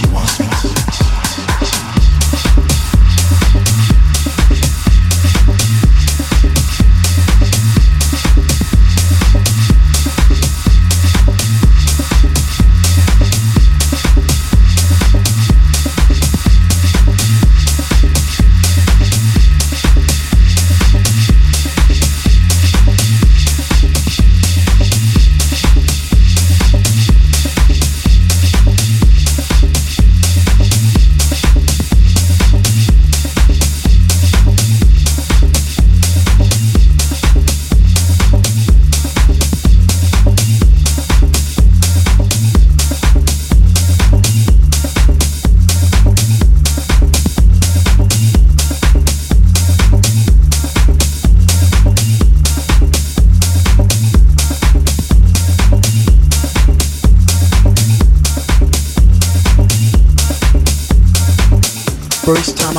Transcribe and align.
she 0.00 0.06
wants 0.14 0.40
me 0.40 0.49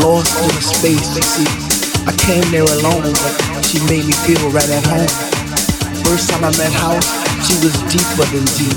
lost 0.00 0.32
in 0.40 0.50
a 0.50 0.62
space. 0.64 1.08
See, 1.20 1.48
I 2.08 2.12
came 2.16 2.44
there 2.50 2.66
alone, 2.66 3.12
but 3.12 3.64
she 3.64 3.78
made 3.86 4.04
me 4.04 4.14
feel 4.24 4.40
right 4.50 4.68
at 4.68 4.84
home. 4.88 5.10
First 6.04 6.30
time 6.32 6.44
I 6.44 6.52
met 6.56 6.72
House, 6.72 7.06
she 7.46 7.54
was 7.62 7.76
deeper 7.92 8.26
than 8.32 8.44
deep. 8.58 8.76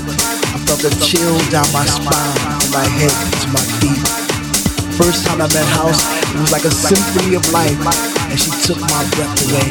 I 0.54 0.58
felt 0.68 0.84
a 0.84 0.92
chill 1.02 1.34
down 1.50 1.66
my 1.72 1.84
spine, 1.88 2.36
from 2.60 2.70
my 2.72 2.86
head 2.86 3.14
to 3.42 3.46
my 3.50 3.64
feet. 3.80 4.04
First 4.94 5.26
time 5.26 5.42
I 5.42 5.48
met 5.50 5.66
House, 5.74 6.04
it 6.30 6.38
was 6.38 6.52
like 6.52 6.64
a 6.64 6.70
symphony 6.70 7.34
of 7.34 7.44
life, 7.50 7.74
and 8.30 8.38
she 8.38 8.52
took 8.62 8.80
my 8.86 9.02
breath 9.18 9.34
away, 9.50 9.68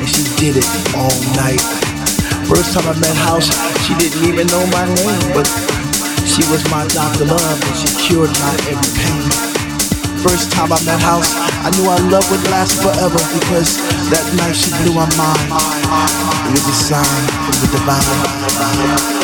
and 0.00 0.08
she 0.08 0.24
did 0.40 0.58
it 0.58 0.68
all 0.96 1.14
night. 1.38 1.62
First 2.50 2.74
time 2.74 2.88
I 2.88 2.98
met 2.98 3.16
House, 3.24 3.46
she 3.86 3.94
didn't 4.00 4.24
even 4.26 4.46
know 4.48 4.64
my 4.74 4.84
name, 4.84 5.32
but 5.32 5.46
she 6.26 6.42
was 6.50 6.64
my 6.70 6.86
doctor 6.88 7.26
love 7.26 7.62
and 7.62 7.76
she 7.76 8.08
cured 8.08 8.30
my 8.40 8.54
every 8.66 8.90
pain. 8.98 9.53
First 10.24 10.52
time 10.52 10.72
I 10.72 10.80
met 10.86 11.02
House, 11.02 11.36
I 11.36 11.68
knew 11.76 11.84
our 11.84 12.00
love 12.08 12.24
would 12.30 12.42
last 12.50 12.80
forever 12.80 13.20
because 13.38 13.76
that 14.08 14.24
night 14.40 14.56
she 14.56 14.70
blew 14.80 14.94
my 14.94 15.04
mind. 15.20 15.52
It 16.48 16.52
was 16.52 16.64
a 16.64 16.72
sign 16.72 17.24
from 17.44 17.60
the 17.60 17.68
divine. 17.76 19.23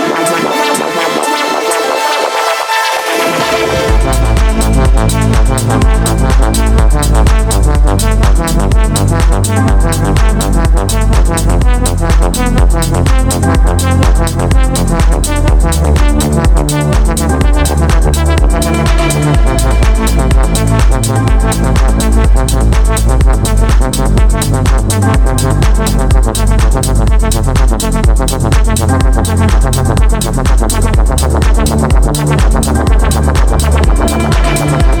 Thank 34.61 35.00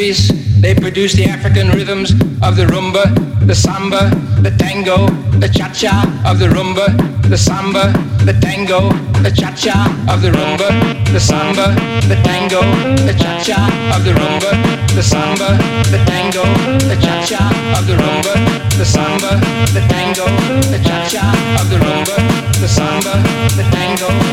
countries, 0.00 0.60
they 0.62 0.74
produce 0.74 1.12
the 1.12 1.24
African 1.24 1.68
rhythms 1.70 2.12
of 2.40 2.56
the 2.56 2.64
rumba, 2.72 3.04
the 3.46 3.54
samba, 3.54 4.08
the 4.40 4.50
tango, 4.56 5.08
the 5.38 5.48
cha-cha 5.48 5.94
of 6.24 6.38
the 6.38 6.46
rumba, 6.46 6.86
the 7.28 7.36
samba, 7.36 7.92
the 8.24 8.32
tango, 8.40 8.88
the 9.20 9.30
cha-cha 9.30 9.76
of 10.08 10.22
the 10.22 10.30
rumba, 10.30 10.68
the 11.12 11.20
samba, 11.20 11.74
the 12.08 12.16
tango, 12.24 12.62
the 13.04 13.12
cha-cha 13.12 13.60
of 13.94 14.04
the 14.04 14.12
rumba, 14.12 14.50
the 14.96 15.02
samba, 15.02 15.48
the 15.92 16.00
tango, 16.08 16.44
the 16.88 16.96
cha-cha 16.96 17.44
of 17.76 17.86
the 17.86 17.94
rumba, 18.00 18.34
the 18.78 18.84
samba, 18.84 19.36
the 19.74 19.82
tango, 19.92 20.24
the 20.72 20.80
cha-cha 20.82 21.28
of 21.60 21.68
the 21.68 21.76
rumba, 21.76 22.16
the 22.58 22.68
samba, 22.68 23.12
the 23.56 23.64
tango, 23.70 24.29